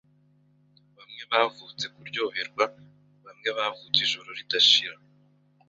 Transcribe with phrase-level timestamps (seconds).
[0.97, 2.65] Bamwe Bavutse kuryoherwa
[3.23, 4.97] Bamwe bavutse Ijoro ridashira